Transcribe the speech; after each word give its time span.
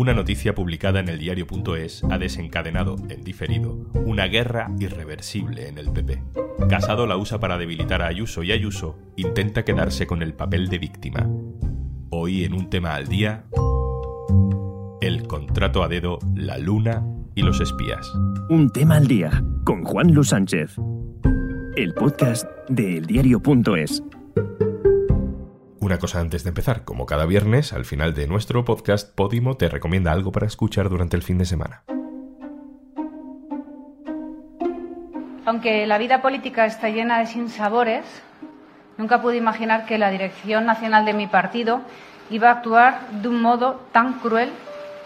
una 0.00 0.14
noticia 0.14 0.54
publicada 0.54 1.00
en 1.00 1.10
el 1.10 1.18
diario.es 1.18 2.04
ha 2.10 2.16
desencadenado, 2.16 2.96
en 3.10 3.22
diferido, 3.22 3.74
una 3.92 4.28
guerra 4.28 4.70
irreversible 4.78 5.68
en 5.68 5.76
el 5.76 5.90
PP. 5.90 6.22
Casado 6.70 7.06
la 7.06 7.18
usa 7.18 7.38
para 7.38 7.58
debilitar 7.58 8.00
a 8.00 8.06
Ayuso 8.06 8.42
y 8.42 8.50
Ayuso 8.50 8.96
intenta 9.16 9.62
quedarse 9.62 10.06
con 10.06 10.22
el 10.22 10.32
papel 10.32 10.70
de 10.70 10.78
víctima. 10.78 11.28
Hoy 12.08 12.44
en 12.44 12.54
un 12.54 12.70
tema 12.70 12.94
al 12.94 13.08
día, 13.08 13.44
el 15.02 15.26
contrato 15.26 15.82
a 15.82 15.88
dedo, 15.88 16.18
la 16.34 16.56
luna 16.56 17.04
y 17.34 17.42
los 17.42 17.60
espías. 17.60 18.10
Un 18.48 18.70
tema 18.70 18.96
al 18.96 19.06
día 19.06 19.44
con 19.66 19.84
Juan 19.84 20.14
Luis 20.14 20.28
Sánchez. 20.28 20.76
El 21.76 21.92
podcast 21.92 22.46
de 22.70 22.96
eldiario.es. 22.96 24.02
Una 25.80 25.98
cosa 25.98 26.20
antes 26.20 26.44
de 26.44 26.50
empezar, 26.50 26.84
como 26.84 27.06
cada 27.06 27.24
viernes, 27.24 27.72
al 27.72 27.86
final 27.86 28.12
de 28.12 28.26
nuestro 28.26 28.66
podcast, 28.66 29.14
Podimo 29.14 29.56
te 29.56 29.66
recomienda 29.70 30.12
algo 30.12 30.30
para 30.30 30.46
escuchar 30.46 30.90
durante 30.90 31.16
el 31.16 31.22
fin 31.22 31.38
de 31.38 31.46
semana. 31.46 31.84
Aunque 35.46 35.86
la 35.86 35.96
vida 35.96 36.20
política 36.20 36.66
está 36.66 36.90
llena 36.90 37.18
de 37.20 37.26
sinsabores, 37.26 38.04
nunca 38.98 39.22
pude 39.22 39.38
imaginar 39.38 39.86
que 39.86 39.96
la 39.96 40.10
dirección 40.10 40.66
nacional 40.66 41.06
de 41.06 41.14
mi 41.14 41.26
partido 41.26 41.80
iba 42.28 42.50
a 42.50 42.52
actuar 42.58 43.08
de 43.22 43.28
un 43.28 43.40
modo 43.40 43.80
tan 43.90 44.20
cruel 44.20 44.50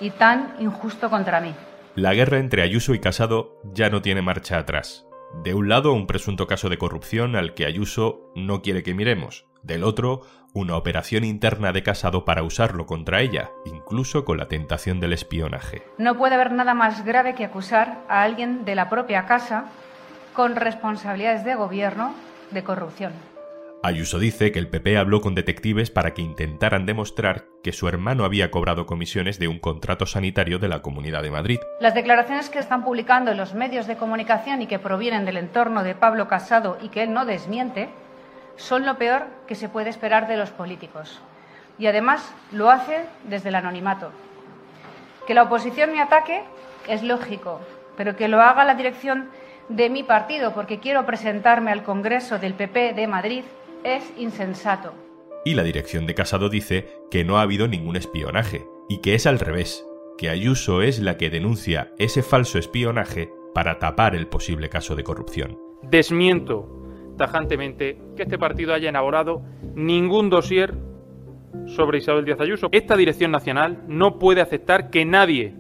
y 0.01 0.11
tan 0.11 0.57
injusto 0.59 1.09
contra 1.09 1.41
mí. 1.41 1.55
La 1.95 2.15
guerra 2.15 2.39
entre 2.39 2.63
Ayuso 2.63 2.95
y 2.95 2.99
Casado 2.99 3.61
ya 3.63 3.91
no 3.91 4.03
tiene 4.03 4.23
marcha 4.23 4.59
atrás. 4.59 5.07
De 5.45 5.55
un 5.55 5.69
lado, 5.69 5.93
un 5.93 6.09
presunto 6.09 6.49
caso 6.49 6.69
de 6.69 6.79
corrupción 6.79 7.37
al 7.37 7.55
que 7.55 7.65
Ayuso 7.65 8.33
no 8.35 8.61
quiere 8.61 8.83
que 8.83 8.95
miremos. 8.95 9.47
Del 9.63 9.83
otro, 9.83 10.21
una 10.55 10.77
operación 10.77 11.25
interna 11.25 11.73
de 11.73 11.83
Casado 11.83 12.25
para 12.25 12.45
usarlo 12.45 12.87
contra 12.87 13.21
ella, 13.21 13.51
incluso 13.65 14.25
con 14.25 14.39
la 14.39 14.47
tentación 14.47 15.01
del 15.01 15.13
espionaje. 15.13 15.83
No 15.99 16.17
puede 16.17 16.37
haber 16.37 16.53
nada 16.53 16.75
más 16.75 17.05
grave 17.05 17.35
que 17.35 17.45
acusar 17.45 18.03
a 18.09 18.23
alguien 18.23 18.65
de 18.65 18.77
la 18.77 18.89
propia 18.89 19.27
casa 19.27 19.67
con 20.33 20.55
responsabilidades 20.55 21.45
de 21.45 21.57
gobierno 21.57 22.15
de 22.53 22.63
corrupción. 22.63 23.13
Ayuso 23.83 24.19
dice 24.19 24.51
que 24.51 24.59
el 24.59 24.69
PP 24.69 24.97
habló 24.97 25.21
con 25.21 25.35
detectives 25.35 25.91
para 25.91 26.15
que 26.15 26.23
intentaran 26.23 26.87
demostrar 26.87 27.45
que 27.63 27.73
su 27.73 27.87
hermano 27.87 28.25
había 28.25 28.51
cobrado 28.51 28.87
comisiones 28.87 29.39
de 29.39 29.49
un 29.49 29.59
contrato 29.59 30.07
sanitario 30.07 30.59
de 30.59 30.69
la 30.69 30.81
Comunidad 30.81 31.23
de 31.23 31.31
Madrid. 31.31 31.59
Las 31.81 31.95
declaraciones 31.95 32.49
que 32.49 32.61
están 32.61 32.83
publicando 32.83 33.33
en 33.33 33.37
los 33.37 33.53
medios 33.53 33.87
de 33.87 33.97
comunicación 33.97 34.63
y 34.63 34.69
que 34.69 34.79
provienen 34.79 35.27
del 35.27 35.37
entorno 35.37 35.83
de 35.83 35.95
Pablo 35.95 36.29
Casado 36.29 36.79
y 36.81 36.89
que 36.89 37.03
él 37.03 37.13
no 37.13 37.27
desmiente 37.27 37.91
son 38.57 38.87
lo 38.87 38.97
peor 38.97 39.27
que 39.47 39.55
se 39.55 39.69
puede 39.69 39.91
esperar 39.91 40.29
de 40.29 40.37
los 40.37 40.51
políticos. 40.51 41.21
Y 41.79 41.87
además 41.87 42.33
lo 42.53 42.71
hace 42.71 43.05
desde 43.25 43.49
el 43.49 43.57
anonimato. 43.57 44.11
Que 45.27 45.35
la 45.35 45.43
oposición 45.43 45.93
me 45.93 46.01
ataque 46.01 46.43
es 46.89 47.03
lógico, 47.03 47.61
pero 47.97 48.17
que 48.17 48.29
lo 48.29 48.41
haga 48.41 48.65
la 48.65 48.75
dirección 48.75 49.29
de 49.69 49.89
mi 49.91 50.03
partido 50.03 50.53
porque 50.53 50.79
quiero 50.79 51.07
presentarme 51.07 51.73
al 51.73 51.83
Congreso 51.83 52.39
del 52.39 52.55
PP 52.55 52.93
de 52.93 53.07
Madrid 53.07 53.45
es 53.83 54.05
insensato. 54.17 54.93
Y 55.45 55.55
la 55.55 55.63
dirección 55.63 56.07
de 56.07 56.15
Casado 56.15 56.49
dice 56.49 56.89
que 57.11 57.25
no 57.25 57.39
ha 57.39 57.43
habido 57.43 57.69
ningún 57.69 57.97
espionaje 57.97 58.67
y 58.89 58.99
que 58.99 59.15
es 59.15 59.27
al 59.27 59.39
revés, 59.39 59.85
que 60.17 60.31
Ayuso 60.31 60.83
es 60.83 61.01
la 61.01 61.17
que 61.17 61.31
denuncia 61.31 61.93
ese 61.99 62.23
falso 62.23 62.59
espionaje 62.59 63.31
para 63.55 63.79
tapar 63.79 64.15
el 64.15 64.27
posible 64.27 64.69
caso 64.69 64.97
de 64.97 65.05
corrupción. 65.05 65.59
Desmiento 65.83 66.84
tajantemente 67.17 67.99
que 68.17 68.25
este 68.25 68.39
partido 68.39 68.75
haya 68.75 68.91
elaborado 68.91 69.43
ningún 69.75 70.31
dossier 70.31 70.75
sobre 71.67 71.99
Isabel 71.99 72.25
Díaz 72.25 72.41
Ayuso. 72.41 72.69
Esta 72.73 72.97
dirección 72.97 73.31
nacional 73.31 73.83
no 73.89 74.19
puede 74.19 74.41
aceptar 74.41 74.91
que 74.91 75.05
nadie 75.05 75.55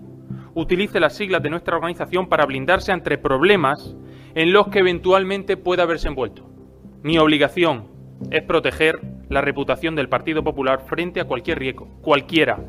utilice 0.54 1.00
las 1.00 1.16
siglas 1.16 1.42
de 1.42 1.50
nuestra 1.50 1.76
organización 1.76 2.28
para 2.28 2.46
blindarse 2.46 2.92
ante 2.92 3.18
problemas 3.18 3.96
en 4.34 4.52
los 4.52 4.68
que 4.68 4.80
eventualmente 4.80 5.56
pueda 5.56 5.84
haberse 5.84 6.08
envuelto. 6.08 6.48
Mi 7.02 7.18
obligación 7.18 7.88
es 8.30 8.42
proteger 8.42 9.00
la 9.28 9.40
reputación 9.40 9.94
del 9.94 10.08
Partido 10.08 10.42
Popular 10.42 10.84
frente 10.86 11.20
a 11.20 11.24
cualquier 11.24 11.58
riesgo, 11.58 11.88
cualquiera, 12.02 12.60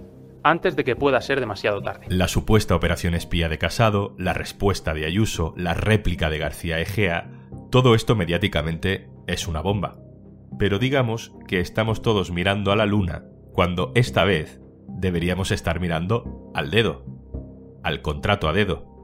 antes 0.43 0.75
de 0.75 0.83
que 0.83 0.95
pueda 0.95 1.21
ser 1.21 1.39
demasiado 1.39 1.81
tarde. 1.81 2.05
La 2.09 2.27
supuesta 2.27 2.75
operación 2.75 3.15
espía 3.15 3.49
de 3.49 3.57
Casado, 3.57 4.13
la 4.17 4.33
respuesta 4.33 4.93
de 4.93 5.05
Ayuso, 5.05 5.53
la 5.57 5.73
réplica 5.73 6.29
de 6.29 6.37
García 6.37 6.79
Egea, 6.79 7.29
todo 7.75 7.93
esto 7.93 8.15
mediáticamente 8.15 9.09
es 9.27 9.49
una 9.49 9.59
bomba. 9.59 9.97
Pero 10.57 10.79
digamos 10.79 11.33
que 11.45 11.59
estamos 11.59 12.01
todos 12.01 12.31
mirando 12.31 12.71
a 12.71 12.77
la 12.77 12.85
luna 12.85 13.25
cuando 13.51 13.91
esta 13.95 14.23
vez 14.23 14.61
deberíamos 14.87 15.51
estar 15.51 15.81
mirando 15.81 16.53
al 16.55 16.71
dedo, 16.71 17.03
al 17.83 18.01
contrato 18.01 18.47
a 18.47 18.53
dedo. 18.53 18.94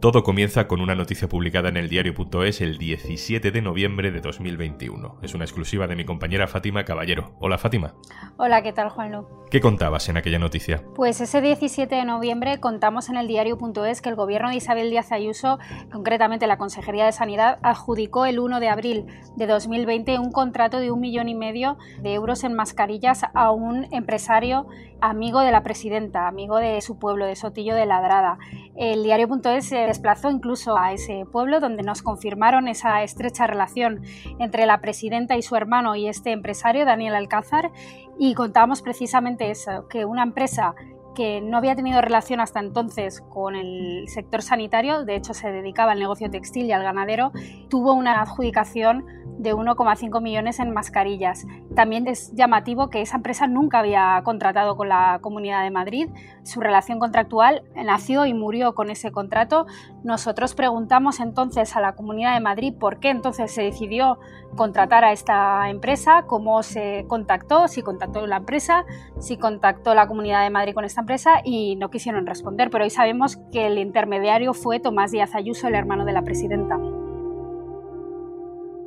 Todo 0.00 0.22
comienza 0.22 0.66
con 0.66 0.80
una 0.80 0.94
noticia 0.94 1.28
publicada 1.28 1.68
en 1.68 1.76
el 1.76 1.90
diario.es 1.90 2.62
el 2.62 2.78
17 2.78 3.50
de 3.50 3.60
noviembre 3.60 4.10
de 4.10 4.22
2021. 4.22 5.18
Es 5.20 5.34
una 5.34 5.44
exclusiva 5.44 5.86
de 5.86 5.94
mi 5.94 6.06
compañera 6.06 6.46
Fátima 6.46 6.86
Caballero. 6.86 7.32
Hola 7.38 7.58
Fátima. 7.58 7.92
Hola, 8.38 8.62
¿qué 8.62 8.72
tal 8.72 8.88
Juanlu? 8.88 9.26
¿Qué 9.50 9.60
contabas 9.60 10.08
en 10.08 10.16
aquella 10.16 10.38
noticia? 10.38 10.82
Pues 10.94 11.20
ese 11.20 11.42
17 11.42 11.94
de 11.94 12.04
noviembre 12.06 12.60
contamos 12.60 13.10
en 13.10 13.18
el 13.18 13.26
diario.es 13.26 14.00
que 14.00 14.08
el 14.08 14.14
gobierno 14.14 14.48
de 14.48 14.56
Isabel 14.56 14.88
Díaz 14.88 15.12
Ayuso, 15.12 15.58
concretamente 15.92 16.46
la 16.46 16.56
Consejería 16.56 17.04
de 17.04 17.12
Sanidad, 17.12 17.58
adjudicó 17.62 18.24
el 18.24 18.38
1 18.38 18.58
de 18.58 18.68
abril 18.70 19.06
de 19.36 19.46
2020 19.46 20.18
un 20.18 20.32
contrato 20.32 20.78
de 20.78 20.90
un 20.90 21.00
millón 21.00 21.28
y 21.28 21.34
medio 21.34 21.76
de 22.00 22.14
euros 22.14 22.42
en 22.44 22.54
mascarillas 22.54 23.24
a 23.34 23.50
un 23.50 23.86
empresario 23.92 24.66
amigo 25.00 25.40
de 25.40 25.50
la 25.50 25.62
presidenta, 25.62 26.28
amigo 26.28 26.58
de 26.58 26.80
su 26.80 26.98
pueblo, 26.98 27.26
de 27.26 27.36
Sotillo 27.36 27.74
de 27.74 27.86
Ladrada. 27.86 28.38
El 28.76 29.02
diario.es 29.02 29.72
desplazó 29.90 30.30
incluso 30.30 30.78
a 30.78 30.92
ese 30.92 31.26
pueblo 31.30 31.58
donde 31.58 31.82
nos 31.82 32.00
confirmaron 32.00 32.68
esa 32.68 33.02
estrecha 33.02 33.48
relación 33.48 34.02
entre 34.38 34.64
la 34.64 34.80
presidenta 34.80 35.36
y 35.36 35.42
su 35.42 35.56
hermano 35.56 35.96
y 35.96 36.06
este 36.06 36.30
empresario, 36.30 36.84
Daniel 36.84 37.16
Alcázar, 37.16 37.72
y 38.16 38.34
contábamos 38.34 38.82
precisamente 38.82 39.50
eso, 39.50 39.88
que 39.88 40.04
una 40.04 40.22
empresa 40.22 40.74
que 41.14 41.40
no 41.40 41.58
había 41.58 41.76
tenido 41.76 42.00
relación 42.00 42.40
hasta 42.40 42.60
entonces 42.60 43.20
con 43.20 43.56
el 43.56 44.08
sector 44.08 44.42
sanitario, 44.42 45.04
de 45.04 45.16
hecho 45.16 45.34
se 45.34 45.50
dedicaba 45.50 45.92
al 45.92 45.98
negocio 45.98 46.30
textil 46.30 46.66
y 46.66 46.72
al 46.72 46.82
ganadero, 46.82 47.32
tuvo 47.68 47.92
una 47.92 48.20
adjudicación 48.20 49.04
de 49.38 49.54
1,5 49.54 50.20
millones 50.20 50.60
en 50.60 50.72
mascarillas. 50.72 51.46
También 51.74 52.06
es 52.06 52.34
llamativo 52.34 52.90
que 52.90 53.00
esa 53.00 53.16
empresa 53.16 53.46
nunca 53.46 53.78
había 53.78 54.20
contratado 54.22 54.76
con 54.76 54.90
la 54.90 55.18
Comunidad 55.22 55.64
de 55.64 55.70
Madrid. 55.70 56.08
Su 56.42 56.60
relación 56.60 56.98
contractual 56.98 57.62
nació 57.74 58.26
y 58.26 58.34
murió 58.34 58.74
con 58.74 58.90
ese 58.90 59.12
contrato. 59.12 59.66
Nosotros 60.04 60.54
preguntamos 60.54 61.20
entonces 61.20 61.74
a 61.74 61.80
la 61.80 61.94
Comunidad 61.94 62.34
de 62.34 62.40
Madrid 62.40 62.74
por 62.78 63.00
qué 63.00 63.08
entonces 63.08 63.50
se 63.50 63.62
decidió 63.62 64.18
contratar 64.56 65.04
a 65.04 65.12
esta 65.12 65.70
empresa, 65.70 66.24
cómo 66.26 66.62
se 66.62 67.04
contactó, 67.08 67.68
si 67.68 67.82
contactó 67.82 68.26
la 68.26 68.36
empresa, 68.38 68.84
si 69.18 69.36
contactó 69.36 69.94
la 69.94 70.06
Comunidad 70.06 70.42
de 70.44 70.50
Madrid 70.50 70.74
con 70.74 70.84
esta 70.84 71.00
empresa 71.00 71.40
y 71.44 71.76
no 71.76 71.90
quisieron 71.90 72.26
responder. 72.26 72.70
Pero 72.70 72.84
hoy 72.84 72.90
sabemos 72.90 73.38
que 73.52 73.66
el 73.66 73.78
intermediario 73.78 74.54
fue 74.54 74.80
Tomás 74.80 75.12
Díaz 75.12 75.34
Ayuso, 75.34 75.68
el 75.68 75.74
hermano 75.74 76.04
de 76.04 76.12
la 76.12 76.22
presidenta. 76.22 76.78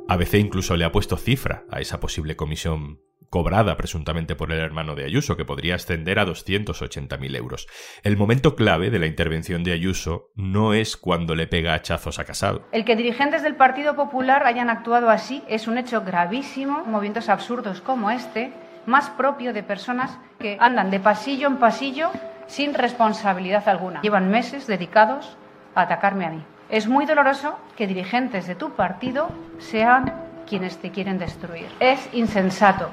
ABC 0.06 0.34
incluso 0.34 0.76
le 0.76 0.84
ha 0.84 0.92
puesto 0.92 1.16
cifra 1.16 1.64
a 1.70 1.80
esa 1.80 1.98
posible 1.98 2.36
comisión 2.36 3.00
cobrada 3.34 3.76
presuntamente 3.76 4.36
por 4.36 4.52
el 4.52 4.60
hermano 4.60 4.94
de 4.94 5.06
Ayuso, 5.06 5.36
que 5.36 5.44
podría 5.44 5.74
ascender 5.74 6.20
a 6.20 6.24
280.000 6.24 7.36
euros. 7.36 7.66
El 8.04 8.16
momento 8.16 8.54
clave 8.54 8.90
de 8.90 9.00
la 9.00 9.06
intervención 9.06 9.64
de 9.64 9.72
Ayuso 9.72 10.30
no 10.36 10.72
es 10.72 10.96
cuando 10.96 11.34
le 11.34 11.48
pega 11.48 11.74
hachazos 11.74 12.20
a 12.20 12.24
Casado. 12.24 12.62
El 12.70 12.84
que 12.84 12.94
dirigentes 12.94 13.42
del 13.42 13.56
Partido 13.56 13.96
Popular 13.96 14.46
hayan 14.46 14.70
actuado 14.70 15.10
así 15.10 15.42
es 15.48 15.66
un 15.66 15.78
hecho 15.78 16.02
gravísimo, 16.02 16.84
movimientos 16.84 17.28
absurdos 17.28 17.80
como 17.80 18.12
este, 18.12 18.52
más 18.86 19.10
propio 19.10 19.52
de 19.52 19.64
personas 19.64 20.16
que 20.38 20.56
andan 20.60 20.92
de 20.92 21.00
pasillo 21.00 21.48
en 21.48 21.56
pasillo 21.56 22.12
sin 22.46 22.72
responsabilidad 22.72 23.68
alguna. 23.68 24.00
Llevan 24.02 24.30
meses 24.30 24.68
dedicados 24.68 25.36
a 25.74 25.80
atacarme 25.80 26.26
a 26.26 26.30
mí. 26.30 26.44
Es 26.70 26.86
muy 26.86 27.04
doloroso 27.04 27.58
que 27.76 27.88
dirigentes 27.88 28.46
de 28.46 28.54
tu 28.54 28.70
partido 28.76 29.28
sean 29.58 30.14
quienes 30.48 30.78
te 30.78 30.92
quieren 30.92 31.18
destruir. 31.18 31.66
Es 31.80 32.08
insensato. 32.12 32.92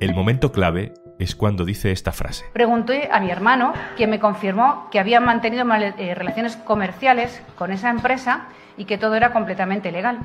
El 0.00 0.14
momento 0.14 0.52
clave 0.52 0.94
es 1.18 1.34
cuando 1.34 1.64
dice 1.64 1.90
esta 1.90 2.12
frase. 2.12 2.44
Pregunté 2.52 3.08
a 3.10 3.18
mi 3.18 3.30
hermano, 3.30 3.72
quien 3.96 4.10
me 4.10 4.20
confirmó 4.20 4.88
que 4.92 5.00
habían 5.00 5.24
mantenido 5.24 5.66
eh, 5.74 6.14
relaciones 6.14 6.56
comerciales 6.56 7.42
con 7.56 7.72
esa 7.72 7.90
empresa 7.90 8.46
y 8.76 8.84
que 8.84 8.96
todo 8.96 9.16
era 9.16 9.32
completamente 9.32 9.90
legal 9.90 10.18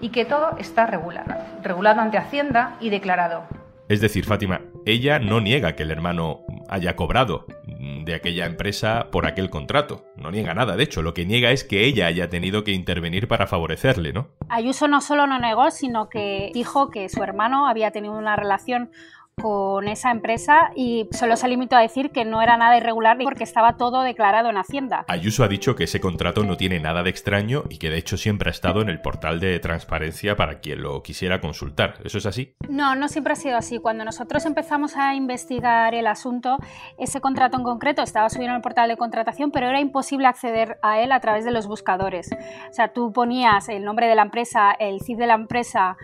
y 0.00 0.08
que 0.08 0.24
todo 0.24 0.56
está 0.58 0.86
regulado, 0.86 1.32
regulado 1.62 2.00
ante 2.00 2.18
Hacienda 2.18 2.76
y 2.80 2.90
declarado. 2.90 3.44
Es 3.88 4.00
decir, 4.00 4.24
Fátima, 4.24 4.60
ella 4.86 5.18
no 5.18 5.40
niega 5.40 5.74
que 5.74 5.82
el 5.82 5.90
hermano 5.90 6.40
haya 6.68 6.94
cobrado 6.94 7.46
de 7.66 8.14
aquella 8.14 8.46
empresa 8.46 9.08
por 9.10 9.26
aquel 9.26 9.50
contrato. 9.50 10.04
No 10.16 10.30
niega 10.30 10.54
nada, 10.54 10.76
de 10.76 10.84
hecho, 10.84 11.02
lo 11.02 11.12
que 11.12 11.26
niega 11.26 11.50
es 11.50 11.64
que 11.64 11.84
ella 11.86 12.06
haya 12.06 12.30
tenido 12.30 12.62
que 12.62 12.70
intervenir 12.70 13.26
para 13.26 13.48
favorecerle, 13.48 14.12
¿no? 14.12 14.28
Ayuso 14.48 14.86
no 14.86 15.00
solo 15.00 15.26
no 15.26 15.40
negó, 15.40 15.72
sino 15.72 16.08
que 16.08 16.52
dijo 16.54 16.90
que 16.90 17.08
su 17.08 17.22
hermano 17.24 17.66
había 17.66 17.90
tenido 17.90 18.14
una 18.14 18.36
relación 18.36 18.92
con 19.40 19.88
esa 19.88 20.10
empresa 20.10 20.70
y 20.74 21.08
solo 21.12 21.36
se 21.36 21.48
limitó 21.48 21.76
a 21.76 21.80
decir 21.80 22.10
que 22.10 22.24
no 22.24 22.42
era 22.42 22.56
nada 22.56 22.76
irregular 22.76 23.18
porque 23.22 23.44
estaba 23.44 23.76
todo 23.76 24.02
declarado 24.02 24.50
en 24.50 24.56
Hacienda. 24.56 25.04
Ayuso 25.08 25.44
ha 25.44 25.48
dicho 25.48 25.74
que 25.74 25.84
ese 25.84 26.00
contrato 26.00 26.44
no 26.44 26.56
tiene 26.56 26.80
nada 26.80 27.02
de 27.02 27.10
extraño 27.10 27.64
y 27.68 27.78
que 27.78 27.90
de 27.90 27.98
hecho 27.98 28.16
siempre 28.16 28.50
ha 28.50 28.52
estado 28.52 28.82
en 28.82 28.88
el 28.88 29.00
portal 29.00 29.40
de 29.40 29.58
transparencia 29.60 30.36
para 30.36 30.60
quien 30.60 30.82
lo 30.82 31.02
quisiera 31.02 31.40
consultar. 31.40 31.94
¿Eso 32.04 32.18
es 32.18 32.26
así? 32.26 32.54
No, 32.68 32.94
no 32.94 33.08
siempre 33.08 33.32
ha 33.32 33.36
sido 33.36 33.56
así. 33.56 33.78
Cuando 33.78 34.04
nosotros 34.04 34.46
empezamos 34.46 34.96
a 34.96 35.14
investigar 35.14 35.94
el 35.94 36.06
asunto, 36.06 36.56
ese 36.98 37.20
contrato 37.20 37.56
en 37.56 37.64
concreto 37.64 38.02
estaba 38.02 38.28
subido 38.28 38.50
en 38.50 38.56
el 38.56 38.62
portal 38.62 38.88
de 38.88 38.96
contratación, 38.96 39.50
pero 39.50 39.68
era 39.68 39.80
imposible 39.80 40.26
acceder 40.26 40.78
a 40.82 41.00
él 41.00 41.12
a 41.12 41.20
través 41.20 41.44
de 41.44 41.50
los 41.50 41.66
buscadores. 41.66 42.30
O 42.70 42.72
sea, 42.72 42.92
tú 42.92 43.12
ponías 43.12 43.68
el 43.68 43.84
nombre 43.84 44.06
de 44.06 44.14
la 44.14 44.22
empresa, 44.22 44.72
el 44.78 45.00
CIF 45.00 45.18
de 45.18 45.26
la 45.26 45.34
empresa 45.34 45.96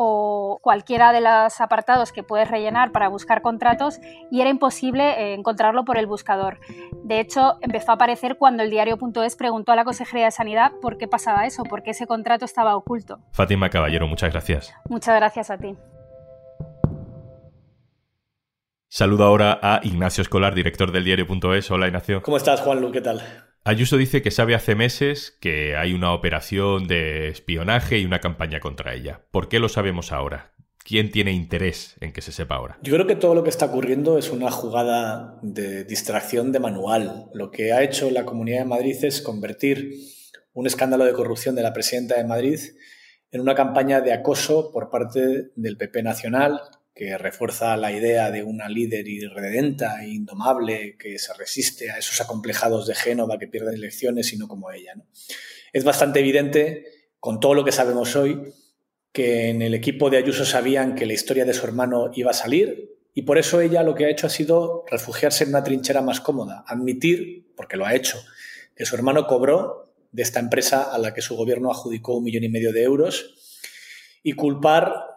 o 0.00 0.60
cualquiera 0.62 1.12
de 1.12 1.20
los 1.20 1.60
apartados 1.60 2.12
que 2.12 2.22
puedes 2.22 2.48
rellenar 2.48 2.92
para 2.92 3.08
buscar 3.08 3.42
contratos 3.42 3.98
y 4.30 4.40
era 4.40 4.48
imposible 4.48 5.02
eh, 5.02 5.34
encontrarlo 5.34 5.84
por 5.84 5.98
el 5.98 6.06
buscador. 6.06 6.60
De 7.02 7.18
hecho, 7.18 7.58
empezó 7.62 7.90
a 7.90 7.94
aparecer 7.96 8.36
cuando 8.38 8.62
el 8.62 8.70
diario.es 8.70 9.34
preguntó 9.34 9.72
a 9.72 9.76
la 9.76 9.82
Consejería 9.82 10.26
de 10.26 10.30
Sanidad 10.30 10.70
por 10.80 10.98
qué 10.98 11.08
pasaba 11.08 11.46
eso, 11.46 11.64
por 11.64 11.82
qué 11.82 11.90
ese 11.90 12.06
contrato 12.06 12.44
estaba 12.44 12.76
oculto. 12.76 13.18
Fátima 13.32 13.70
Caballero, 13.70 14.06
muchas 14.06 14.30
gracias. 14.30 14.72
Muchas 14.88 15.16
gracias 15.16 15.50
a 15.50 15.58
ti. 15.58 15.74
Saludo 18.88 19.24
ahora 19.24 19.58
a 19.60 19.80
Ignacio 19.82 20.22
Escolar, 20.22 20.54
director 20.54 20.92
del 20.92 21.02
diario.es. 21.02 21.70
Hola, 21.72 21.88
Ignacio. 21.88 22.22
¿Cómo 22.22 22.36
estás, 22.36 22.60
Juanlu? 22.60 22.92
¿Qué 22.92 23.00
tal? 23.00 23.20
Ayuso 23.64 23.96
dice 23.96 24.22
que 24.22 24.30
sabe 24.30 24.54
hace 24.54 24.74
meses 24.74 25.36
que 25.40 25.76
hay 25.76 25.92
una 25.92 26.12
operación 26.12 26.86
de 26.86 27.28
espionaje 27.28 27.98
y 27.98 28.04
una 28.04 28.20
campaña 28.20 28.60
contra 28.60 28.94
ella. 28.94 29.20
¿Por 29.30 29.48
qué 29.48 29.58
lo 29.58 29.68
sabemos 29.68 30.12
ahora? 30.12 30.52
¿Quién 30.78 31.10
tiene 31.10 31.32
interés 31.32 31.96
en 32.00 32.12
que 32.12 32.22
se 32.22 32.32
sepa 32.32 32.54
ahora? 32.54 32.78
Yo 32.82 32.94
creo 32.94 33.06
que 33.06 33.16
todo 33.16 33.34
lo 33.34 33.44
que 33.44 33.50
está 33.50 33.66
ocurriendo 33.66 34.16
es 34.16 34.30
una 34.30 34.50
jugada 34.50 35.38
de 35.42 35.84
distracción 35.84 36.50
de 36.50 36.60
manual. 36.60 37.26
Lo 37.34 37.50
que 37.50 37.72
ha 37.74 37.82
hecho 37.82 38.10
la 38.10 38.24
Comunidad 38.24 38.60
de 38.60 38.64
Madrid 38.64 38.96
es 39.02 39.20
convertir 39.20 39.92
un 40.54 40.66
escándalo 40.66 41.04
de 41.04 41.12
corrupción 41.12 41.54
de 41.54 41.62
la 41.62 41.74
presidenta 41.74 42.16
de 42.16 42.24
Madrid 42.24 42.58
en 43.30 43.40
una 43.42 43.54
campaña 43.54 44.00
de 44.00 44.14
acoso 44.14 44.72
por 44.72 44.88
parte 44.88 45.50
del 45.54 45.76
PP 45.76 46.02
Nacional, 46.02 46.60
que 46.98 47.16
refuerza 47.16 47.76
la 47.76 47.92
idea 47.92 48.32
de 48.32 48.42
una 48.42 48.68
líder 48.68 49.06
irredenta 49.06 50.02
e 50.02 50.08
indomable 50.08 50.96
que 50.98 51.16
se 51.20 51.32
resiste 51.32 51.92
a 51.92 51.98
esos 51.98 52.20
acomplejados 52.20 52.88
de 52.88 52.96
Génova 52.96 53.38
que 53.38 53.46
pierden 53.46 53.74
elecciones 53.74 54.32
y 54.32 54.36
no 54.36 54.48
como 54.48 54.72
ella. 54.72 54.94
Es 55.72 55.84
bastante 55.84 56.18
evidente, 56.18 57.12
con 57.20 57.38
todo 57.38 57.54
lo 57.54 57.64
que 57.64 57.70
sabemos 57.70 58.16
hoy, 58.16 58.52
que 59.12 59.48
en 59.48 59.62
el 59.62 59.74
equipo 59.74 60.10
de 60.10 60.16
Ayuso 60.16 60.44
sabían 60.44 60.96
que 60.96 61.06
la 61.06 61.12
historia 61.12 61.44
de 61.44 61.54
su 61.54 61.64
hermano 61.66 62.10
iba 62.14 62.32
a 62.32 62.34
salir 62.34 62.98
y 63.14 63.22
por 63.22 63.38
eso 63.38 63.60
ella 63.60 63.84
lo 63.84 63.94
que 63.94 64.06
ha 64.06 64.10
hecho 64.10 64.26
ha 64.26 64.30
sido 64.30 64.84
refugiarse 64.90 65.44
en 65.44 65.50
una 65.50 65.62
trinchera 65.62 66.02
más 66.02 66.20
cómoda, 66.20 66.64
admitir, 66.66 67.52
porque 67.56 67.76
lo 67.76 67.86
ha 67.86 67.94
hecho, 67.94 68.20
que 68.74 68.84
su 68.84 68.96
hermano 68.96 69.28
cobró 69.28 69.94
de 70.10 70.22
esta 70.22 70.40
empresa 70.40 70.82
a 70.82 70.98
la 70.98 71.14
que 71.14 71.22
su 71.22 71.36
gobierno 71.36 71.70
adjudicó 71.70 72.16
un 72.16 72.24
millón 72.24 72.42
y 72.42 72.48
medio 72.48 72.72
de 72.72 72.82
euros 72.82 73.36
y 74.24 74.32
culpar 74.32 75.07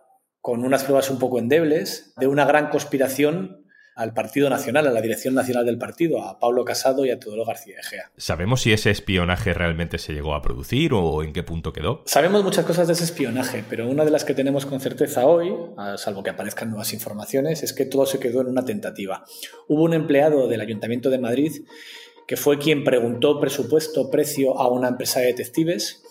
con 0.42 0.66
unas 0.66 0.84
pruebas 0.84 1.10
un 1.10 1.20
poco 1.20 1.40
endebles, 1.40 2.14
de 2.18 2.28
una 2.28 2.46
gran 2.46 2.70
conspiración 2.70 3.62
al 3.94 4.14
Partido 4.14 4.50
Nacional, 4.50 4.88
a 4.88 4.92
la 4.92 5.02
dirección 5.02 5.36
nacional 5.36 5.66
del 5.66 5.78
partido, 5.78 6.24
a 6.24 6.40
Pablo 6.40 6.64
Casado 6.66 7.06
y 7.06 7.12
a 7.12 7.20
Teodoro 7.20 7.46
García 7.46 7.76
Egea. 7.80 8.12
¿Sabemos 8.18 8.62
si 8.62 8.72
ese 8.72 8.90
espionaje 8.90 9.54
realmente 9.54 9.98
se 9.98 10.14
llegó 10.14 10.34
a 10.34 10.42
producir 10.42 10.94
o 10.94 11.24
en 11.24 11.34
qué 11.34 11.44
punto 11.44 11.74
quedó? 11.74 12.02
Sabemos 12.06 12.44
muchas 12.44 12.66
cosas 12.66 12.88
de 12.88 12.94
ese 12.94 13.04
espionaje, 13.04 13.64
pero 13.70 13.88
una 13.88 14.06
de 14.06 14.12
las 14.12 14.24
que 14.24 14.34
tenemos 14.34 14.66
con 14.66 14.80
certeza 14.80 15.26
hoy, 15.26 15.54
salvo 15.98 16.24
que 16.24 16.32
aparezcan 16.32 16.70
nuevas 16.70 16.94
informaciones, 16.94 17.64
es 17.64 17.74
que 17.74 17.86
todo 17.86 18.06
se 18.06 18.20
quedó 18.20 18.42
en 18.42 18.48
una 18.48 18.66
tentativa. 18.66 19.26
Hubo 19.68 19.84
un 19.84 19.94
empleado 19.94 20.48
del 20.48 20.62
Ayuntamiento 20.62 21.10
de 21.10 21.20
Madrid 21.20 21.66
que 22.28 22.38
fue 22.38 22.58
quien 22.58 22.86
preguntó 22.86 23.42
presupuesto, 23.42 24.10
precio 24.10 24.58
a 24.58 24.70
una 24.70 24.88
empresa 24.88 25.20
de 25.20 25.28
detectives 25.28 26.02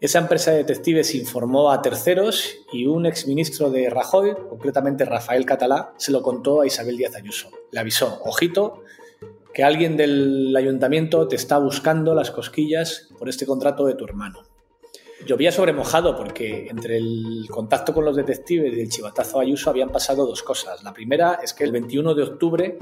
esa 0.00 0.20
empresa 0.20 0.52
de 0.52 0.58
detectives 0.58 1.14
informó 1.16 1.72
a 1.72 1.82
terceros 1.82 2.58
y 2.72 2.86
un 2.86 3.04
exministro 3.04 3.68
de 3.68 3.90
Rajoy, 3.90 4.36
concretamente 4.48 5.04
Rafael 5.04 5.44
Catalá, 5.44 5.92
se 5.96 6.12
lo 6.12 6.22
contó 6.22 6.60
a 6.60 6.66
Isabel 6.66 6.96
Díaz 6.96 7.16
Ayuso. 7.16 7.50
Le 7.72 7.80
avisó, 7.80 8.20
ojito, 8.24 8.84
que 9.52 9.64
alguien 9.64 9.96
del 9.96 10.54
ayuntamiento 10.56 11.26
te 11.26 11.34
está 11.34 11.58
buscando 11.58 12.14
las 12.14 12.30
cosquillas 12.30 13.08
por 13.18 13.28
este 13.28 13.44
contrato 13.44 13.86
de 13.86 13.94
tu 13.94 14.04
hermano. 14.04 14.44
Llovía 15.26 15.50
sobre 15.50 15.72
mojado 15.72 16.16
porque 16.16 16.68
entre 16.70 16.96
el 16.96 17.48
contacto 17.50 17.92
con 17.92 18.04
los 18.04 18.14
detectives 18.14 18.76
y 18.76 18.80
el 18.80 18.88
chivatazo 18.88 19.40
Ayuso 19.40 19.68
habían 19.68 19.90
pasado 19.90 20.26
dos 20.26 20.44
cosas. 20.44 20.84
La 20.84 20.92
primera 20.92 21.40
es 21.42 21.52
que 21.52 21.64
el 21.64 21.72
21 21.72 22.14
de 22.14 22.22
octubre 22.22 22.78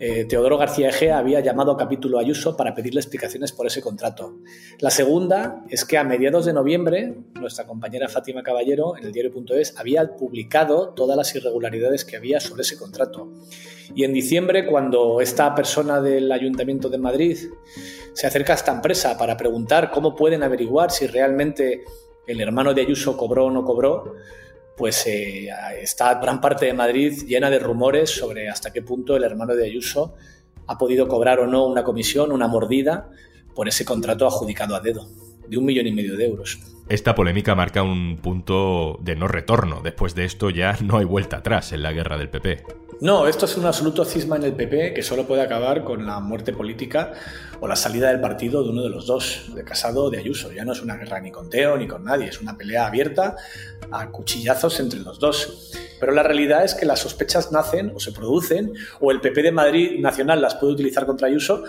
eh, 0.00 0.24
Teodoro 0.24 0.58
García 0.58 0.88
Egea 0.88 1.18
había 1.18 1.40
llamado 1.40 1.72
a 1.72 1.76
Capítulo 1.76 2.18
Ayuso 2.18 2.56
para 2.56 2.74
pedirle 2.74 3.00
explicaciones 3.00 3.52
por 3.52 3.66
ese 3.66 3.80
contrato. 3.80 4.38
La 4.80 4.90
segunda 4.90 5.64
es 5.68 5.84
que 5.84 5.98
a 5.98 6.04
mediados 6.04 6.46
de 6.46 6.52
noviembre, 6.52 7.14
nuestra 7.34 7.66
compañera 7.66 8.08
Fátima 8.08 8.42
Caballero, 8.42 8.96
en 8.96 9.04
el 9.04 9.12
diario.es, 9.12 9.78
había 9.78 10.16
publicado 10.16 10.90
todas 10.90 11.16
las 11.16 11.34
irregularidades 11.36 12.04
que 12.04 12.16
había 12.16 12.40
sobre 12.40 12.62
ese 12.62 12.76
contrato. 12.76 13.32
Y 13.94 14.04
en 14.04 14.12
diciembre, 14.12 14.66
cuando 14.66 15.20
esta 15.20 15.54
persona 15.54 16.00
del 16.00 16.32
Ayuntamiento 16.32 16.88
de 16.88 16.98
Madrid 16.98 17.38
se 18.12 18.26
acerca 18.26 18.54
a 18.54 18.56
esta 18.56 18.72
empresa 18.72 19.16
para 19.16 19.36
preguntar 19.36 19.90
cómo 19.92 20.16
pueden 20.16 20.42
averiguar 20.42 20.90
si 20.90 21.06
realmente 21.06 21.84
el 22.26 22.40
hermano 22.40 22.74
de 22.74 22.82
Ayuso 22.82 23.16
cobró 23.16 23.46
o 23.46 23.50
no 23.50 23.64
cobró, 23.64 24.14
pues 24.76 25.06
eh, 25.06 25.48
está 25.80 26.14
gran 26.20 26.40
parte 26.40 26.66
de 26.66 26.74
Madrid 26.74 27.24
llena 27.26 27.50
de 27.50 27.58
rumores 27.58 28.10
sobre 28.10 28.48
hasta 28.48 28.72
qué 28.72 28.82
punto 28.82 29.16
el 29.16 29.24
hermano 29.24 29.54
de 29.54 29.66
Ayuso 29.66 30.14
ha 30.66 30.78
podido 30.78 31.06
cobrar 31.08 31.40
o 31.40 31.46
no 31.46 31.66
una 31.66 31.84
comisión, 31.84 32.32
una 32.32 32.48
mordida 32.48 33.10
por 33.54 33.68
ese 33.68 33.84
contrato 33.84 34.26
adjudicado 34.26 34.74
a 34.74 34.80
dedo 34.80 35.08
de 35.48 35.58
un 35.58 35.64
millón 35.64 35.86
y 35.86 35.92
medio 35.92 36.16
de 36.16 36.26
euros. 36.26 36.58
Esta 36.88 37.14
polémica 37.14 37.54
marca 37.54 37.82
un 37.82 38.18
punto 38.18 38.98
de 39.00 39.16
no 39.16 39.28
retorno. 39.28 39.80
Después 39.82 40.14
de 40.14 40.24
esto 40.24 40.50
ya 40.50 40.76
no 40.82 40.98
hay 40.98 41.04
vuelta 41.04 41.38
atrás 41.38 41.72
en 41.72 41.82
la 41.82 41.92
guerra 41.92 42.18
del 42.18 42.28
PP. 42.28 42.83
No, 43.04 43.28
esto 43.28 43.44
es 43.44 43.58
un 43.58 43.66
absoluto 43.66 44.02
cisma 44.06 44.36
en 44.36 44.44
el 44.44 44.54
PP 44.54 44.94
que 44.94 45.02
solo 45.02 45.26
puede 45.26 45.42
acabar 45.42 45.84
con 45.84 46.06
la 46.06 46.20
muerte 46.20 46.54
política 46.54 47.12
o 47.60 47.68
la 47.68 47.76
salida 47.76 48.08
del 48.08 48.18
partido 48.18 48.64
de 48.64 48.70
uno 48.70 48.80
de 48.80 48.88
los 48.88 49.06
dos, 49.06 49.50
de 49.54 49.62
Casado 49.62 50.04
o 50.04 50.10
de 50.10 50.16
Ayuso. 50.16 50.50
Ya 50.52 50.64
no 50.64 50.72
es 50.72 50.80
una 50.80 50.96
guerra 50.96 51.20
ni 51.20 51.30
con 51.30 51.50
Teo 51.50 51.76
ni 51.76 51.86
con 51.86 52.02
nadie, 52.02 52.28
es 52.28 52.40
una 52.40 52.56
pelea 52.56 52.86
abierta 52.86 53.36
a 53.90 54.08
cuchillazos 54.08 54.80
entre 54.80 55.00
los 55.00 55.18
dos. 55.18 55.74
Pero 56.00 56.12
la 56.12 56.22
realidad 56.22 56.64
es 56.64 56.74
que 56.74 56.86
las 56.86 57.00
sospechas 57.00 57.52
nacen 57.52 57.92
o 57.94 58.00
se 58.00 58.10
producen, 58.10 58.72
o 59.00 59.10
el 59.10 59.20
PP 59.20 59.42
de 59.42 59.52
Madrid 59.52 60.00
Nacional 60.00 60.40
las 60.40 60.54
puede 60.54 60.72
utilizar 60.72 61.04
contra 61.04 61.28
Ayuso, 61.28 61.64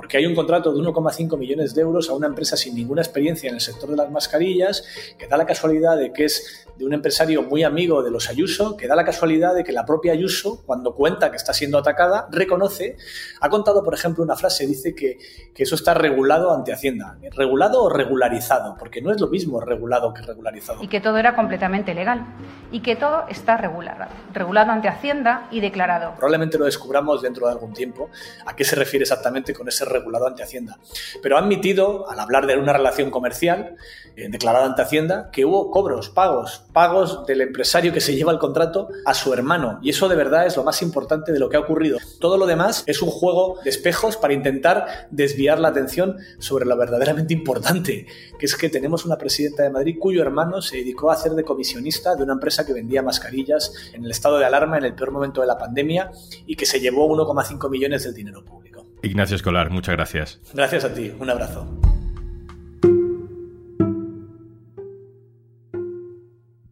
porque 0.00 0.16
hay 0.16 0.24
un 0.24 0.34
contrato 0.34 0.72
de 0.72 0.80
1,5 0.80 1.36
millones 1.36 1.74
de 1.74 1.82
euros 1.82 2.08
a 2.08 2.14
una 2.14 2.26
empresa 2.26 2.56
sin 2.56 2.74
ninguna 2.74 3.02
experiencia 3.02 3.50
en 3.50 3.56
el 3.56 3.60
sector 3.60 3.90
de 3.90 3.96
las 3.96 4.10
mascarillas, 4.10 4.82
que 5.18 5.26
da 5.26 5.36
la 5.36 5.44
casualidad 5.44 5.98
de 5.98 6.10
que 6.10 6.24
es 6.24 6.66
de 6.78 6.86
un 6.86 6.94
empresario 6.94 7.42
muy 7.42 7.64
amigo 7.64 8.02
de 8.02 8.10
los 8.10 8.30
Ayuso, 8.30 8.74
que 8.78 8.88
da 8.88 8.96
la 8.96 9.04
casualidad 9.04 9.54
de 9.54 9.62
que 9.62 9.72
la 9.72 9.84
propia 9.84 10.14
Ayuso, 10.14 10.62
cuando 10.64 10.94
cuenta 10.94 11.30
que 11.30 11.36
está 11.36 11.52
siendo 11.52 11.76
atacada, 11.76 12.28
reconoce, 12.32 12.96
ha 13.42 13.50
contado, 13.50 13.84
por 13.84 13.92
ejemplo, 13.92 14.24
una 14.24 14.36
frase, 14.36 14.66
dice 14.66 14.94
que, 14.94 15.18
que 15.54 15.64
eso 15.64 15.74
está 15.74 15.92
regulado 15.92 16.50
ante 16.54 16.72
Hacienda. 16.72 17.18
¿Regulado 17.36 17.82
o 17.82 17.90
regularizado? 17.90 18.76
Porque 18.78 19.02
no 19.02 19.12
es 19.12 19.20
lo 19.20 19.28
mismo 19.28 19.60
regulado 19.60 20.14
que 20.14 20.22
regularizado. 20.22 20.82
Y 20.82 20.88
que 20.88 21.02
todo 21.02 21.18
era 21.18 21.36
completamente 21.36 21.92
legal. 21.92 22.24
Y 22.72 22.80
que 22.80 22.96
todo 22.96 23.26
está 23.28 23.58
regulado. 23.58 24.06
Regulado 24.32 24.72
ante 24.72 24.88
Hacienda 24.88 25.48
y 25.50 25.60
declarado. 25.60 26.14
Probablemente 26.14 26.56
lo 26.56 26.64
descubramos 26.64 27.20
dentro 27.20 27.46
de 27.46 27.52
algún 27.52 27.74
tiempo 27.74 28.08
a 28.46 28.56
qué 28.56 28.64
se 28.64 28.76
refiere 28.76 29.02
exactamente 29.02 29.52
con 29.52 29.68
ese 29.68 29.84
regulado 29.90 30.26
ante 30.26 30.42
Hacienda. 30.42 30.78
Pero 31.22 31.36
ha 31.36 31.40
admitido, 31.40 32.08
al 32.10 32.20
hablar 32.20 32.46
de 32.46 32.56
una 32.56 32.72
relación 32.72 33.10
comercial 33.10 33.76
eh, 34.16 34.28
declarada 34.28 34.66
ante 34.66 34.82
Hacienda, 34.82 35.30
que 35.30 35.44
hubo 35.44 35.70
cobros, 35.70 36.08
pagos, 36.08 36.64
pagos 36.72 37.26
del 37.26 37.42
empresario 37.42 37.92
que 37.92 38.00
se 38.00 38.14
lleva 38.14 38.32
el 38.32 38.38
contrato 38.38 38.88
a 39.04 39.14
su 39.14 39.32
hermano. 39.32 39.78
Y 39.82 39.90
eso 39.90 40.08
de 40.08 40.16
verdad 40.16 40.46
es 40.46 40.56
lo 40.56 40.64
más 40.64 40.82
importante 40.82 41.32
de 41.32 41.38
lo 41.38 41.48
que 41.48 41.56
ha 41.56 41.60
ocurrido. 41.60 41.98
Todo 42.20 42.36
lo 42.36 42.46
demás 42.46 42.84
es 42.86 43.02
un 43.02 43.10
juego 43.10 43.58
de 43.62 43.70
espejos 43.70 44.16
para 44.16 44.34
intentar 44.34 45.08
desviar 45.10 45.58
la 45.58 45.68
atención 45.68 46.16
sobre 46.38 46.66
lo 46.66 46.76
verdaderamente 46.76 47.34
importante, 47.34 48.06
que 48.38 48.46
es 48.46 48.56
que 48.56 48.68
tenemos 48.68 49.04
una 49.04 49.16
presidenta 49.16 49.62
de 49.62 49.70
Madrid 49.70 49.96
cuyo 49.98 50.22
hermano 50.22 50.62
se 50.62 50.78
dedicó 50.78 51.10
a 51.10 51.14
hacer 51.14 51.32
de 51.32 51.44
comisionista 51.44 52.14
de 52.14 52.22
una 52.22 52.34
empresa 52.34 52.64
que 52.66 52.72
vendía 52.72 53.02
mascarillas 53.02 53.72
en 53.92 54.04
el 54.04 54.10
estado 54.10 54.38
de 54.38 54.44
alarma 54.44 54.78
en 54.78 54.84
el 54.84 54.94
peor 54.94 55.10
momento 55.10 55.40
de 55.40 55.46
la 55.46 55.58
pandemia 55.58 56.10
y 56.46 56.56
que 56.56 56.66
se 56.66 56.80
llevó 56.80 57.08
1,5 57.08 57.70
millones 57.70 58.04
del 58.04 58.14
dinero 58.14 58.44
público. 58.44 58.69
Ignacio 59.02 59.36
Escolar, 59.36 59.70
muchas 59.70 59.94
gracias. 59.96 60.40
Gracias 60.52 60.84
a 60.84 60.94
ti, 60.94 61.10
un 61.18 61.30
abrazo. 61.30 61.80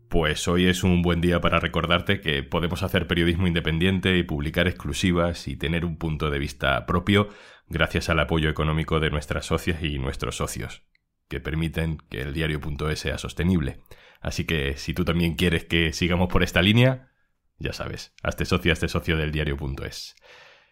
Pues 0.09 0.49
hoy 0.49 0.67
es 0.67 0.85
un 0.85 1.03
buen 1.03 1.21
día 1.21 1.41
para 1.41 1.61
recordarte 1.61 2.21
que 2.21 2.43
podemos 2.43 2.83
hacer 2.83 3.07
periodismo 3.07 3.47
independiente 3.47 4.17
y 4.17 4.23
publicar 4.25 4.67
exclusivas 4.67 5.49
y 5.49 5.57
tener 5.57 5.85
un 5.85 5.97
punto 5.97 6.31
de 6.31 6.39
vista 6.39 6.85
propio 6.87 7.29
gracias 7.69 8.09
al 8.09 8.19
apoyo 8.21 8.49
económico 8.49 9.01
de 9.01 9.11
nuestras 9.11 9.47
socias 9.47 9.83
y 9.83 9.99
nuestros 9.99 10.37
socios, 10.37 10.83
que 11.29 11.41
permiten 11.41 11.99
que 12.11 12.23
el 12.23 12.33
diario.es 12.33 12.99
sea 12.99 13.19
sostenible. 13.19 13.81
Así 14.21 14.45
que 14.45 14.77
si 14.77 14.95
tú 14.95 15.05
también 15.05 15.35
quieres 15.35 15.65
que 15.65 15.93
sigamos 15.93 16.29
por 16.29 16.43
esta 16.43 16.63
línea, 16.63 17.13
Ya 17.61 17.73
sabes, 17.73 18.15
hazte 18.23 18.45
socio, 18.45 18.73
hazte 18.73 18.89
socio 18.89 19.17
del 19.17 19.33
diario.es. 19.33 20.15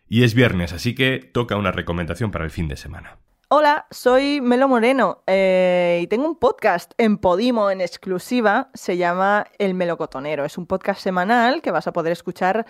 Y 0.08 0.22
es 0.24 0.34
viernes, 0.34 0.72
así 0.72 0.94
que 0.94 1.18
toca 1.32 1.56
una 1.56 1.72
recomendación 1.72 2.30
para 2.30 2.44
el 2.44 2.50
fin 2.50 2.68
de 2.68 2.76
semana. 2.76 3.18
Hola, 3.48 3.86
soy 3.92 4.40
Melo 4.40 4.66
Moreno 4.66 5.22
eh, 5.26 6.00
y 6.02 6.06
tengo 6.08 6.26
un 6.26 6.36
podcast 6.36 6.92
en 6.98 7.16
Podimo 7.18 7.70
en 7.70 7.80
exclusiva, 7.80 8.70
se 8.74 8.96
llama 8.96 9.46
El 9.58 9.74
Melocotonero. 9.74 10.44
Es 10.44 10.58
un 10.58 10.66
podcast 10.66 11.00
semanal 11.00 11.62
que 11.62 11.70
vas 11.70 11.86
a 11.86 11.92
poder 11.92 12.12
escuchar 12.12 12.66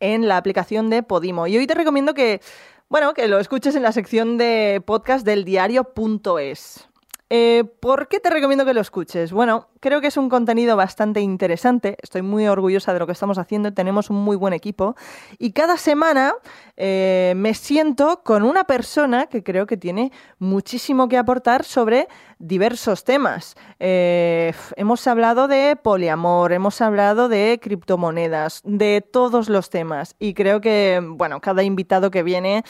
en 0.00 0.28
la 0.28 0.36
aplicación 0.36 0.90
de 0.90 1.02
Podimo. 1.02 1.46
Y 1.46 1.56
hoy 1.56 1.66
te 1.66 1.74
recomiendo 1.74 2.12
que, 2.12 2.42
bueno, 2.90 3.14
que 3.14 3.26
lo 3.26 3.38
escuches 3.38 3.74
en 3.74 3.82
la 3.82 3.92
sección 3.92 4.36
de 4.36 4.82
podcast 4.84 5.24
del 5.24 5.44
diario.es. 5.44 6.87
Eh, 7.30 7.64
¿Por 7.80 8.08
qué 8.08 8.20
te 8.20 8.30
recomiendo 8.30 8.64
que 8.64 8.72
lo 8.72 8.80
escuches? 8.80 9.32
Bueno, 9.32 9.68
creo 9.80 10.00
que 10.00 10.06
es 10.06 10.16
un 10.16 10.30
contenido 10.30 10.76
bastante 10.76 11.20
interesante. 11.20 11.98
Estoy 12.00 12.22
muy 12.22 12.48
orgullosa 12.48 12.94
de 12.94 12.98
lo 13.00 13.06
que 13.06 13.12
estamos 13.12 13.36
haciendo. 13.36 13.72
Tenemos 13.74 14.08
un 14.08 14.16
muy 14.16 14.34
buen 14.34 14.54
equipo. 14.54 14.96
Y 15.38 15.52
cada 15.52 15.76
semana 15.76 16.32
eh, 16.78 17.34
me 17.36 17.52
siento 17.52 18.22
con 18.24 18.44
una 18.44 18.64
persona 18.64 19.26
que 19.26 19.42
creo 19.42 19.66
que 19.66 19.76
tiene 19.76 20.10
muchísimo 20.38 21.08
que 21.08 21.18
aportar 21.18 21.64
sobre 21.64 22.08
diversos 22.38 23.04
temas. 23.04 23.56
Eh, 23.78 24.54
hemos 24.76 25.06
hablado 25.06 25.48
de 25.48 25.76
poliamor, 25.76 26.52
hemos 26.52 26.80
hablado 26.80 27.28
de 27.28 27.60
criptomonedas, 27.60 28.62
de 28.64 29.02
todos 29.02 29.50
los 29.50 29.68
temas. 29.68 30.16
Y 30.18 30.32
creo 30.32 30.62
que, 30.62 31.02
bueno, 31.04 31.42
cada 31.42 31.62
invitado 31.62 32.10
que 32.10 32.22
viene 32.22 32.64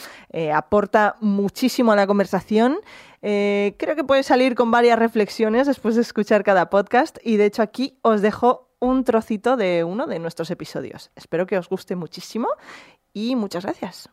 aporta 0.53 1.15
muchísimo 1.21 1.93
a 1.93 1.95
la 1.95 2.07
conversación. 2.07 2.79
Eh, 3.21 3.75
creo 3.77 3.95
que 3.95 4.03
puede 4.03 4.23
salir 4.23 4.55
con 4.55 4.71
varias 4.71 4.97
reflexiones 4.97 5.67
después 5.67 5.95
de 5.95 6.01
escuchar 6.01 6.43
cada 6.43 6.69
podcast 6.69 7.17
y 7.23 7.37
de 7.37 7.45
hecho 7.45 7.61
aquí 7.61 7.97
os 8.01 8.21
dejo 8.21 8.69
un 8.79 9.03
trocito 9.03 9.57
de 9.57 9.83
uno 9.83 10.07
de 10.07 10.19
nuestros 10.19 10.51
episodios. 10.51 11.11
Espero 11.15 11.45
que 11.45 11.57
os 11.57 11.67
guste 11.67 11.95
muchísimo 11.95 12.47
y 13.13 13.35
muchas 13.35 13.63
gracias. 13.65 14.09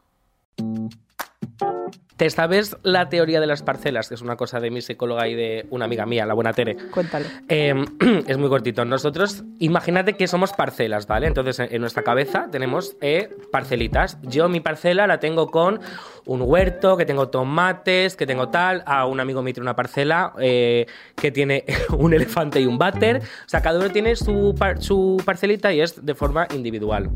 ¿Te 2.17 2.31
sabes 2.31 2.79
la 2.83 3.11
teoría 3.11 3.41
de 3.41 3.47
las 3.47 3.63
parcelas? 3.63 4.09
Que 4.09 4.15
es 4.15 4.23
una 4.23 4.37
cosa 4.37 4.59
de 4.59 4.71
mi 4.71 4.81
psicóloga 4.81 5.29
y 5.29 5.35
de 5.35 5.67
una 5.69 5.85
amiga 5.85 6.07
mía, 6.07 6.25
la 6.25 6.33
buena 6.33 6.55
Tere. 6.55 6.75
Cuéntalo. 6.91 7.27
Em, 7.49 7.85
es 8.27 8.39
muy 8.39 8.49
cortito. 8.49 8.87
Nosotros, 8.87 9.45
imagínate 9.59 10.15
que 10.15 10.27
somos 10.27 10.55
parcelas, 10.55 11.07
¿vale? 11.07 11.27
Entonces, 11.27 11.59
en 11.59 11.79
nuestra 11.79 12.05
cabeza 12.05 12.49
tenemos 12.51 12.97
eh, 13.03 13.29
parcelitas. 13.53 14.17
Yo 14.23 14.49
mi 14.49 14.61
parcela 14.61 15.07
la 15.07 15.21
tengo 15.21 15.51
con 15.51 15.81
un 16.25 16.41
huerto, 16.41 16.97
que 16.97 17.05
tengo 17.05 17.29
tomates, 17.29 18.17
que 18.17 18.27
tengo 18.27 18.49
tal. 18.49 18.83
A 18.87 19.05
un 19.05 19.21
amigo 19.21 19.43
me 19.43 19.53
tiene 19.53 19.65
una 19.65 19.77
parcela 19.77 20.33
eh, 20.41 20.87
que 21.17 21.31
tiene 21.31 21.65
un 21.99 22.15
elefante 22.15 22.63
y 22.63 22.67
un 22.67 22.79
váter. 22.79 23.19
O 23.19 23.49
sea, 23.49 23.61
cada 23.61 23.79
uno 23.79 23.91
tiene 23.91 24.17
su, 24.17 24.55
su 24.81 25.23
parcelita 25.23 25.71
y 25.71 25.83
es 25.83 26.05
de 26.05 26.15
forma 26.15 26.49
individual. 26.55 27.11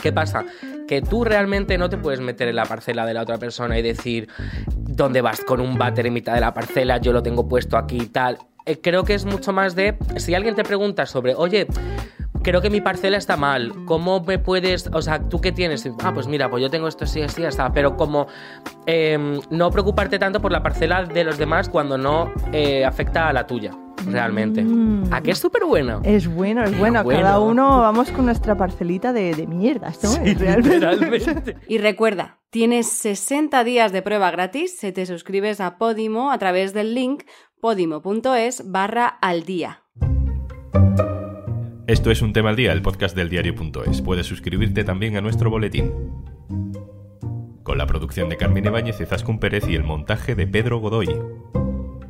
¿Qué 0.00 0.12
pasa? 0.12 0.44
Que 0.86 1.02
tú 1.02 1.24
realmente 1.24 1.78
no 1.78 1.88
te 1.88 1.96
puedes 1.96 2.20
meter 2.20 2.48
en 2.48 2.56
la 2.56 2.64
parcela 2.64 3.06
de 3.06 3.14
la 3.14 3.22
otra 3.22 3.38
persona 3.38 3.78
y 3.78 3.82
decir, 3.82 4.28
¿dónde 4.76 5.20
vas 5.20 5.40
con 5.40 5.60
un 5.60 5.78
váter 5.78 6.06
en 6.06 6.12
mitad 6.12 6.34
de 6.34 6.40
la 6.40 6.54
parcela? 6.54 6.98
Yo 6.98 7.12
lo 7.12 7.22
tengo 7.22 7.48
puesto 7.48 7.76
aquí 7.76 7.98
y 7.98 8.06
tal. 8.06 8.38
Eh, 8.66 8.80
creo 8.80 9.04
que 9.04 9.14
es 9.14 9.24
mucho 9.24 9.52
más 9.52 9.74
de, 9.74 9.96
si 10.16 10.34
alguien 10.34 10.54
te 10.54 10.64
pregunta 10.64 11.06
sobre, 11.06 11.34
oye, 11.34 11.66
creo 12.42 12.60
que 12.60 12.70
mi 12.70 12.80
parcela 12.80 13.16
está 13.16 13.36
mal. 13.36 13.72
¿Cómo 13.86 14.20
me 14.20 14.38
puedes.? 14.38 14.88
O 14.92 15.02
sea, 15.02 15.20
¿tú 15.28 15.40
qué 15.40 15.52
tienes? 15.52 15.88
Ah, 16.02 16.12
pues 16.12 16.26
mira, 16.26 16.50
pues 16.50 16.62
yo 16.62 16.70
tengo 16.70 16.88
esto 16.88 17.04
así, 17.04 17.22
así, 17.22 17.42
está. 17.42 17.72
Pero 17.72 17.96
como 17.96 18.26
em, 18.86 19.40
no 19.50 19.70
preocuparte 19.70 20.18
tanto 20.18 20.40
por 20.40 20.52
la 20.52 20.62
parcela 20.62 21.04
de 21.04 21.24
los 21.24 21.38
demás 21.38 21.68
cuando 21.68 21.98
no 21.98 22.32
eh, 22.52 22.84
afecta 22.84 23.28
a 23.28 23.32
la 23.32 23.46
tuya 23.46 23.72
realmente. 24.06 24.62
Mm. 24.62 25.12
¿A 25.12 25.20
qué 25.22 25.32
es 25.32 25.38
súper 25.38 25.64
bueno? 25.64 26.00
Es 26.04 26.26
bueno, 26.26 26.64
es 26.64 26.78
bueno. 26.78 27.04
Cada 27.04 27.40
uno 27.40 27.80
vamos 27.80 28.10
con 28.10 28.26
nuestra 28.26 28.56
parcelita 28.56 29.12
de, 29.12 29.34
de 29.34 29.46
mierda, 29.46 29.92
realmente. 30.38 31.56
y 31.68 31.78
recuerda, 31.78 32.38
tienes 32.50 32.90
60 32.90 33.64
días 33.64 33.92
de 33.92 34.02
prueba 34.02 34.30
gratis 34.30 34.78
si 34.78 34.92
te 34.92 35.06
suscribes 35.06 35.60
a 35.60 35.78
Podimo 35.78 36.30
a 36.30 36.38
través 36.38 36.72
del 36.72 36.94
link 36.94 37.24
podimo.es 37.60 38.70
barra 38.70 39.06
al 39.06 39.44
día. 39.44 39.82
Esto 41.86 42.10
es 42.10 42.22
Un 42.22 42.32
Tema 42.32 42.50
al 42.50 42.56
Día, 42.56 42.72
el 42.72 42.82
podcast 42.82 43.16
del 43.16 43.28
diario.es. 43.28 44.00
Puedes 44.00 44.26
suscribirte 44.26 44.84
también 44.84 45.16
a 45.16 45.20
nuestro 45.20 45.50
boletín. 45.50 45.92
Con 47.64 47.78
la 47.78 47.86
producción 47.86 48.28
de 48.28 48.36
Carmen 48.36 48.64
Ibáñez, 48.64 48.98
Zaskun 49.04 49.40
Pérez 49.40 49.68
y 49.68 49.74
el 49.74 49.82
montaje 49.82 50.34
de 50.34 50.46
Pedro 50.46 50.78
Godoy. 50.78 51.08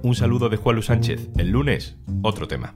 Un 0.03 0.15
saludo 0.15 0.49
de 0.49 0.57
Juan 0.57 0.77
Luis 0.77 0.87
Sánchez. 0.87 1.29
El 1.37 1.51
lunes, 1.51 1.97
otro 2.23 2.49
tema. 2.49 2.75